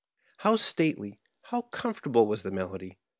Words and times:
How 0.37 0.55
stately, 0.55 1.19
how 1.43 1.61
comfortable 1.61 2.25
was 2.25 2.41
the 2.41 2.49
melody! 2.49 2.97